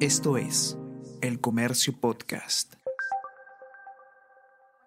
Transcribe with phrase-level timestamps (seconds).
[0.00, 0.76] Esto es
[1.22, 2.74] El Comercio Podcast.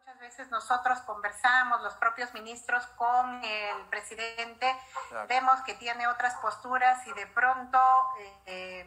[0.06, 4.72] Muchas veces nosotros conversamos, los propios ministros, con el presidente,
[5.28, 7.80] vemos que tiene otras posturas y de pronto
[8.46, 8.86] eh,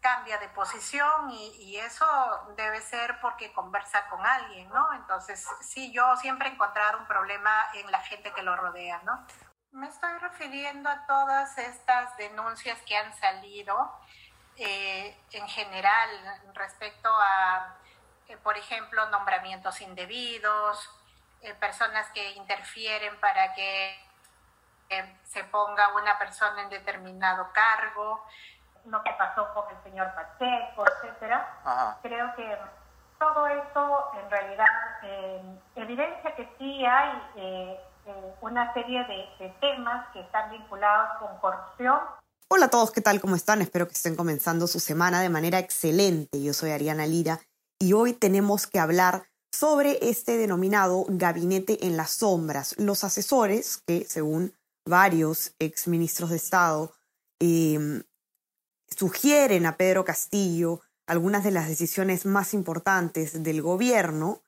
[0.00, 2.06] cambia de posición y, eso
[2.56, 4.94] debe ser porque conversa con alguien, ¿no?
[4.94, 9.26] Entonces, sí, yo siempre he encontrado un problema en la gente que lo rodea, ¿no?
[9.72, 13.98] Me estoy refiriendo a todas estas denuncias que han salido
[14.56, 16.08] eh, en general
[16.54, 17.74] respecto a,
[18.28, 20.90] eh, por ejemplo, nombramientos indebidos,
[21.40, 23.98] eh, personas que interfieren para que
[25.24, 28.26] se ponga una persona en determinado cargo,
[28.84, 31.96] lo que pasó con el señor Pacheco, etcétera.
[32.02, 32.58] Creo que
[33.18, 34.66] todo esto en realidad
[35.76, 37.80] evidencia que sí hay
[38.42, 39.02] una serie
[39.38, 42.00] de temas que están vinculados con corrupción
[42.54, 43.18] Hola a todos, ¿qué tal?
[43.18, 43.62] ¿Cómo están?
[43.62, 46.42] Espero que estén comenzando su semana de manera excelente.
[46.42, 47.40] Yo soy Ariana Lira
[47.78, 52.74] y hoy tenemos que hablar sobre este denominado gabinete en las sombras.
[52.76, 54.52] Los asesores que, según
[54.86, 56.92] varios exministros de Estado,
[57.40, 58.02] em,
[58.94, 64.42] sugieren a Pedro Castillo algunas de las decisiones más importantes del gobierno,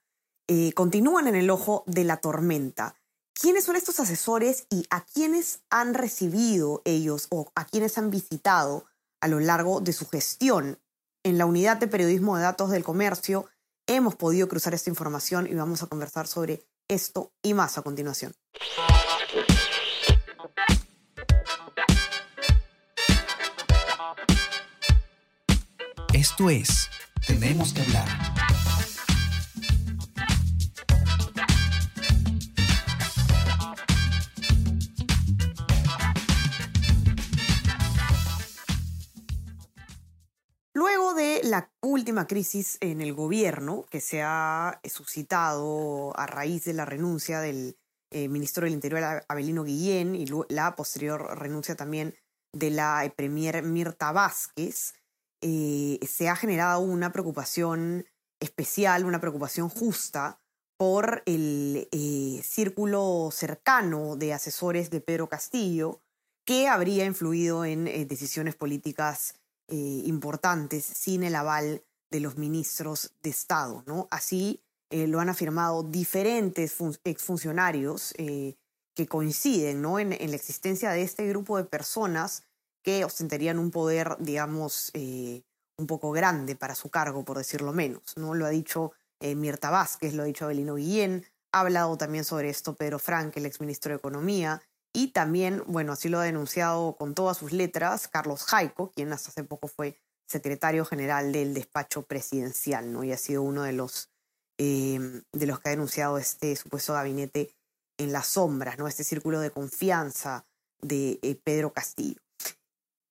[0.47, 2.97] eh, continúan en el ojo de la tormenta.
[3.35, 8.87] ¿Quiénes son estos asesores y a quiénes han recibido ellos o a quiénes han visitado
[9.21, 10.79] a lo largo de su gestión?
[11.25, 13.47] En la unidad de periodismo de datos del comercio
[13.89, 18.35] hemos podido cruzar esta información y vamos a conversar sobre esto y más a continuación.
[26.13, 26.89] Esto es
[27.27, 28.44] Tenemos que hablar
[42.27, 47.77] crisis en el gobierno que se ha suscitado a raíz de la renuncia del
[48.11, 52.15] eh, ministro del Interior Abelino Guillén y la posterior renuncia también
[52.53, 54.95] de la premier Mirta Vázquez,
[55.43, 58.07] eh, se ha generado una preocupación
[58.41, 60.41] especial, una preocupación justa
[60.79, 66.01] por el eh, círculo cercano de asesores de Pedro Castillo,
[66.47, 69.35] que habría influido en decisiones políticas
[69.69, 71.83] eh, importantes sin el aval
[72.15, 73.83] de los ministros de Estado.
[73.89, 74.07] ¿no?
[74.13, 78.55] Así eh, lo han afirmado diferentes exfuncionarios eh,
[78.95, 82.45] que coinciden en, la existencia de este grupo de personas
[82.85, 88.17] que ostentarían un poder, digamos, un poco grande para su cargo, por decirlo menos.
[88.17, 88.35] ¿no?
[88.35, 92.77] Lo ha dicho Mirta Vázquez, lo ha dicho Abelino Guillén, ha hablado también sobre esto
[92.77, 97.39] Pedro Frank, el exministro de Economía, y también, bueno, así lo ha denunciado con todas
[97.39, 99.99] sus letras Carlos Jaico, quien hasta hace poco fue
[100.35, 103.05] secretario general del despacho presidencial, ¿no?
[103.05, 104.11] Y ha sido uno de los,
[104.59, 104.99] eh,
[105.33, 107.55] de los que ha denunciado este supuesto gabinete
[107.99, 108.89] en las sombras, ¿no?
[108.89, 110.45] Este círculo de confianza
[110.83, 112.21] de eh, Pedro Castillo.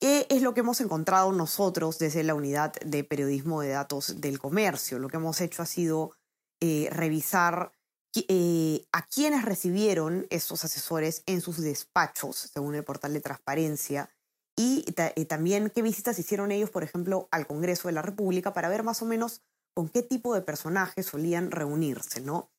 [0.02, 4.38] ¿Qué es lo que hemos encontrado nosotros desde la unidad de periodismo de datos del
[4.38, 5.00] comercio?
[5.00, 6.18] Lo que hemos hecho ha sido
[6.62, 7.72] eh, revisar
[8.92, 14.12] a quienes recibieron estos asesores en sus despachos, según el portal de transparencia,
[14.56, 14.84] y
[15.26, 19.02] también qué visitas hicieron ellos, por ejemplo, al Congreso de la República para ver más
[19.02, 19.42] o menos
[19.74, 22.52] con qué tipo de personajes solían reunirse, ¿no?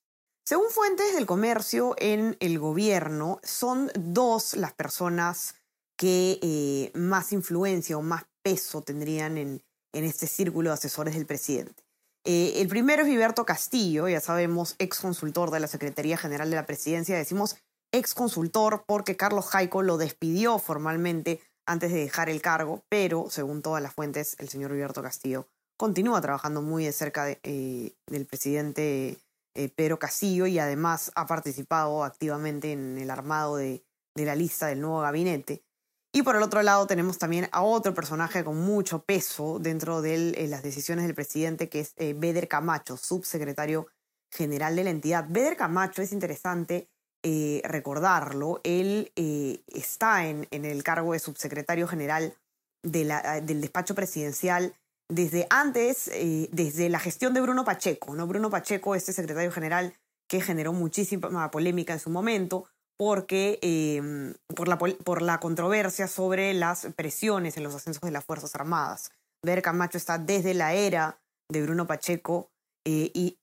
[0.47, 5.55] Según fuentes del comercio en el gobierno, son dos las personas
[5.97, 9.63] que eh, más influencia o más peso tendrían en,
[9.95, 11.83] en este círculo de asesores del presidente.
[12.27, 16.57] Eh, el primero es Viberto Castillo, ya sabemos, ex consultor de la Secretaría General de
[16.57, 17.17] la Presidencia.
[17.17, 17.57] Decimos
[17.93, 23.63] ex consultor porque Carlos Jaico lo despidió formalmente antes de dejar el cargo, pero según
[23.63, 29.19] todas las fuentes, el señor Viberto Castillo continúa trabajando muy de cerca eh, del presidente
[29.55, 33.83] eh, Pedro Castillo y además ha participado activamente en el armado de
[34.15, 35.65] la lista del nuevo gabinete.
[36.17, 40.31] Y por el otro lado tenemos también a otro personaje con mucho peso dentro de
[40.31, 43.89] eh, las decisiones del presidente, que es eh, Beder Camacho, subsecretario
[44.31, 45.27] general de la entidad.
[45.29, 46.89] Beder Camacho es interesante
[47.25, 48.61] eh, recordarlo.
[48.63, 49.11] Él
[49.67, 52.35] está en, el cargo de subsecretario general
[52.85, 54.75] del despacho presidencial
[55.09, 56.11] desde antes,
[56.53, 58.15] desde la gestión de Bruno Pacheco.
[58.15, 58.27] ¿no?
[58.27, 59.95] Bruno Pacheco, este secretario general
[60.29, 62.67] que generó muchísima polémica en su momento,
[62.97, 68.25] porque, em, por, la, por la controversia sobre las presiones en los ascensos de las
[68.25, 69.11] Fuerzas Armadas.
[69.43, 71.19] Ver Camacho está desde la era
[71.51, 72.51] de Bruno Pacheco
[72.87, 73.39] eh, y,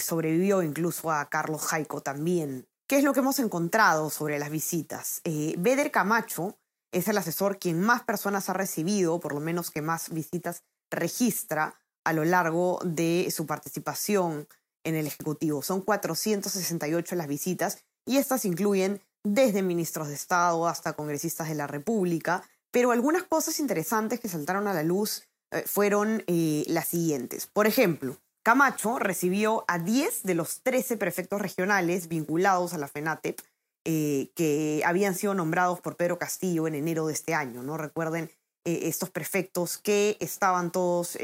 [0.00, 2.66] sobrevivió incluso a Carlos Jaico también.
[2.88, 5.20] ¿Qué es lo que hemos encontrado sobre las visitas?
[5.24, 6.56] Eh, Beder Camacho
[6.92, 11.74] es el asesor quien más personas ha recibido, por lo menos que más visitas registra
[12.04, 14.46] a lo largo de su participación
[14.84, 15.62] en el Ejecutivo.
[15.62, 21.66] Son 468 las visitas y estas incluyen desde ministros de Estado hasta congresistas de la
[21.66, 27.48] República, pero algunas cosas interesantes que saltaron a la luz eh, fueron eh, las siguientes.
[27.48, 33.40] Por ejemplo, Camacho recibió a 10 de los 13 prefectos regionales vinculados a la FENATEP
[33.84, 37.64] eh, que habían sido nombrados por Pedro Castillo en enero de este año.
[37.64, 37.76] ¿no?
[37.76, 38.30] Recuerden
[38.64, 41.18] estos prefectos que estaban todos,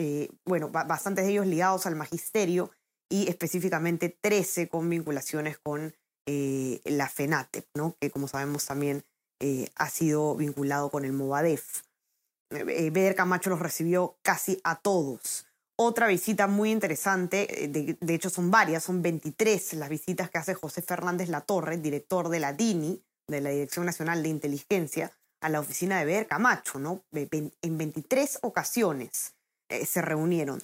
[0.45, 2.73] bueno, bastantes de ellos ligados al magisterio
[3.09, 5.95] y específicamente 13 con vinculaciones con
[6.27, 7.97] la FENATEP, ¿no?
[8.01, 9.05] que como sabemos también
[9.77, 11.83] ha sido vinculado con el Movadef.
[12.51, 15.47] Beder Camacho los recibió casi a todos.
[15.77, 20.55] Otra visita muy interesante, eh, de, hecho son varias, son 23 las visitas que hace
[20.55, 25.61] José Fernández Latorre, director de la DINI, de la Dirección Nacional de Inteligencia, a la
[25.61, 27.05] oficina de Beder Camacho, ¿no?
[27.13, 29.35] En 23 ocasiones
[29.69, 30.61] eh, se reunieron.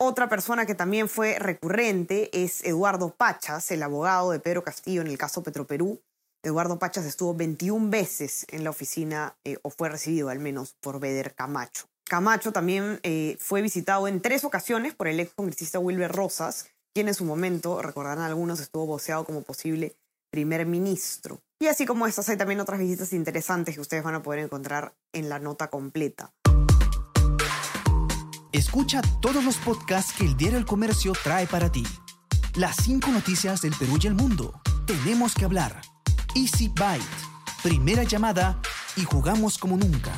[0.00, 5.08] Otra persona que también fue recurrente es Eduardo Pachas, el abogado de Pedro Castillo en
[5.08, 6.00] el caso Petroperú.
[6.42, 11.00] Eduardo Pachas estuvo 21 veces en la oficina, eh, o fue recibido al menos, por
[11.00, 11.88] Beder Camacho.
[12.08, 17.06] Camacho también eh, fue visitado en tres ocasiones por el ex congresista Wilber Rosas, quien
[17.06, 19.94] en su momento, recordarán algunos, estuvo voceado como posible
[20.30, 21.40] primer ministro.
[21.60, 24.94] Y así como estas, hay también otras visitas interesantes que ustedes van a poder encontrar
[25.12, 26.32] en la nota completa.
[28.52, 31.84] Escucha todos los podcasts que el Diario El Comercio trae para ti.
[32.54, 34.60] Las cinco noticias del Perú y el mundo.
[34.86, 35.82] Tenemos que hablar.
[36.34, 37.04] Easy Byte.
[37.62, 38.60] Primera llamada
[38.96, 40.12] y jugamos como nunca.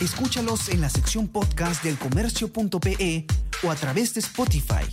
[0.00, 3.26] Escúchalos en la sección podcast del comercio.pe
[3.62, 4.84] o a través de Spotify,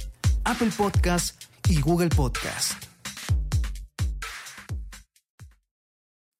[0.44, 2.74] Apple Podcast y Google Podcast.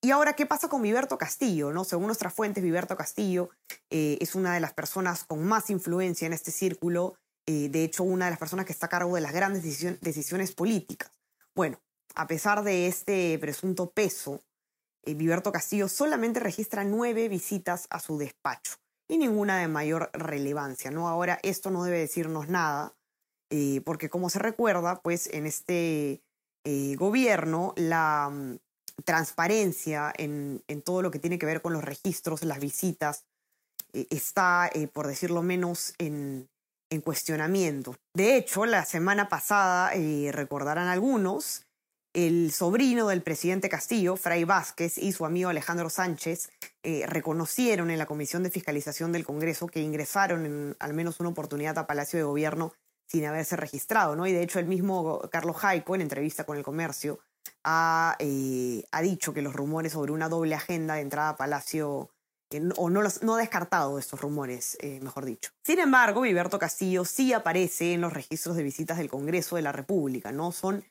[0.04, 1.72] Y ahora, ¿qué pasa con Viverto Castillo?
[1.72, 1.84] ¿no?
[1.86, 3.50] Según nuestras fuentes, Viverto Castillo
[3.90, 7.16] eh, es una de las personas con más influencia en este círculo,
[7.48, 9.63] eh, de hecho, una de las personas que está a cargo de las grandes
[10.02, 11.12] decisiones políticas.
[11.56, 11.81] Bueno,
[12.13, 14.44] a pesar de este presunto peso,
[15.03, 18.75] eh, Viverto Castillo solamente registra nueve visitas a su despacho
[19.07, 20.92] y ninguna de mayor relevancia.
[20.92, 21.07] ¿no?
[21.07, 22.94] Ahora, esto no debe decirnos nada,
[23.50, 26.21] eh, porque como se recuerda, pues en este
[26.63, 28.57] eh, gobierno la mm,
[29.03, 33.25] transparencia en, todo lo que tiene que ver con los registros, las visitas,
[33.94, 36.48] está, por decirlo menos, en,
[36.89, 37.98] en, cuestionamiento.
[38.13, 39.92] De hecho, la semana pasada,
[40.31, 41.65] recordarán algunos,
[42.13, 46.50] el sobrino del presidente Castillo, Fray Vázquez, y su amigo Alejandro Sánchez
[46.84, 51.30] eh, reconocieron en la Comisión de Fiscalización del Congreso que ingresaron en al menos una
[51.30, 52.74] oportunidad a Palacio de Gobierno
[53.08, 54.25] sin haberse registrado, ¿no?
[54.25, 57.19] Y de hecho el mismo Carlos Jaico, en entrevista con el Comercio,
[57.63, 62.10] ha, eh, dicho que los rumores sobre una doble agenda de entrada a Palacio
[62.75, 65.52] o no, los, no ha descartado estos rumores, eh, mejor dicho.
[65.63, 69.72] Sin embargo, Viverto Castillo sí aparece en los registros de visitas del Congreso de la
[69.72, 70.52] República, ¿no?
[70.52, 70.84] Son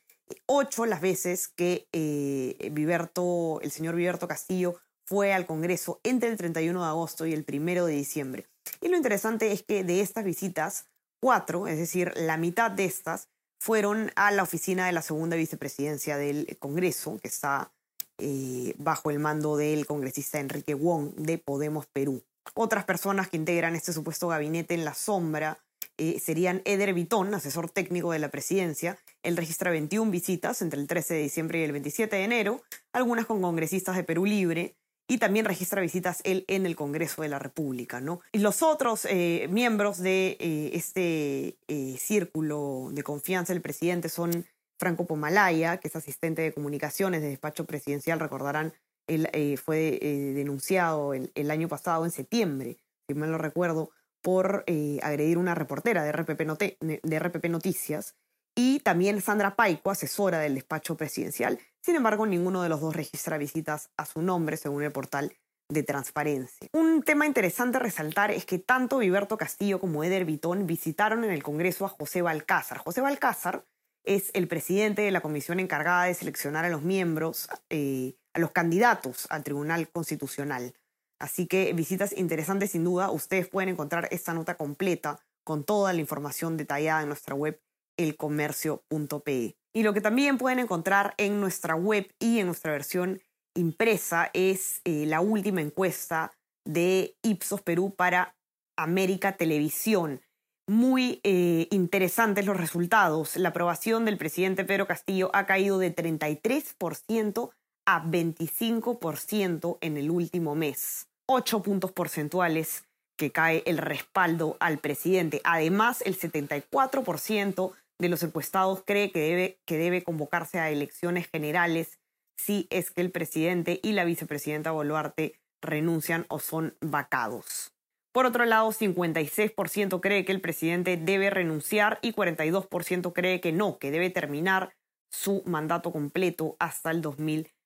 [0.45, 4.75] ocho las veces que eh, el señor Viverto Castillo
[5.05, 8.47] fue al Congreso entre el 31 de agosto y el 1 de diciembre.
[8.79, 10.85] Y lo interesante es que de estas visitas,
[11.19, 13.27] cuatro, es decir, la mitad de estas,
[13.59, 17.71] fueron a la oficina de la segunda vicepresidencia del Congreso, que está
[18.17, 22.23] eh, bajo el mando del congresista Enrique Wong de Podemos Perú.
[22.53, 25.57] Otras personas que integran este supuesto gabinete en la sombra
[25.97, 28.97] eh, serían Eder Vitón, asesor técnico de la presidencia.
[29.23, 32.61] Él registra 21 visitas entre el 13 de diciembre y el 27 de enero,
[32.93, 34.75] algunas con congresistas de Perú Libre,
[35.07, 37.99] y también registra visitas él en el Congreso de la República.
[37.99, 38.21] ¿no?
[38.31, 41.57] Y los otros eh, miembros de eh, este
[41.99, 44.45] círculo de confianza del presidente son
[44.79, 48.73] Franco Pomalaya, que es asistente de comunicaciones de despacho presidencial, recordarán,
[49.07, 49.27] él
[49.57, 49.99] fue
[50.35, 52.77] denunciado el, el año pasado, en septiembre,
[53.07, 58.15] si mal no recuerdo, por eh, agredir una reportera de RPP, Noticias,
[58.55, 61.59] y también Sandra Paico, asesora del despacho presidencial.
[61.81, 65.33] Sin embargo, ninguno de los dos registra visitas a su nombre, según el portal
[65.69, 66.67] de transparencia.
[66.73, 71.31] Un tema interesante a resaltar es que tanto Viberto Castillo como Eder Vitón visitaron en
[71.31, 72.77] el Congreso a José Balcázar.
[72.79, 73.65] José Balcázar
[74.03, 78.51] es el presidente de la comisión encargada de seleccionar a los miembros, eh, a los
[78.51, 80.73] candidatos al Tribunal Constitucional.
[81.21, 83.11] Así que visitas interesantes sin duda.
[83.11, 87.61] Ustedes pueden encontrar esta nota completa con toda la información detallada en nuestra web
[87.95, 89.55] elcomercio.pe.
[89.73, 93.21] Y lo que también pueden encontrar en nuestra web y en nuestra versión
[93.55, 96.33] impresa es eh, la última encuesta
[96.65, 98.35] de Ipsos Perú para
[98.75, 100.21] América Televisión.
[100.67, 103.37] Muy eh, interesantes los resultados.
[103.37, 107.51] La aprobación del presidente Pedro Castillo ha caído de 33%
[107.85, 111.10] a 25% en el último mes.
[111.31, 112.85] 8 puntos porcentuales
[113.17, 115.41] que cae el respaldo al presidente.
[115.43, 121.99] Además, el 74% de los encuestados cree que debe, que debe convocarse a elecciones generales
[122.35, 127.71] si es que el presidente y la vicepresidenta Boluarte renuncian o son vacados.
[128.11, 133.77] Por otro lado, 56% cree que el presidente debe renunciar y 42% cree que no,
[133.77, 134.73] que debe terminar
[135.11, 137.01] su mandato completo hasta el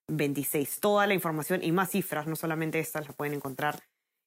[0.07, 0.79] 2026.
[0.79, 3.83] Toda la información y más cifras, no solamente estas, las pueden encontrar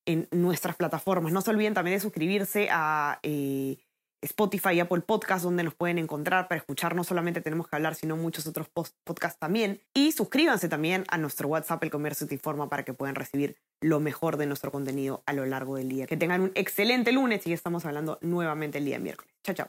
[0.06, 1.32] en nuestras plataformas.
[1.32, 3.78] No se olviden también de suscribirse a eh,
[4.22, 7.94] Spotify y Apple Podcast, donde nos pueden encontrar para escuchar no solamente Tenemos que hablar,
[7.94, 8.68] sino muchos otros
[9.04, 9.80] podcasts también.
[9.94, 14.00] Y suscríbanse también a nuestro WhatsApp, El Comercio Te Informa, para que puedan recibir lo
[14.00, 16.06] mejor de nuestro contenido a lo largo del día.
[16.06, 19.32] Que tengan un excelente lunes y ya estamos hablando nuevamente el día miércoles.
[19.44, 19.68] Chao, chao.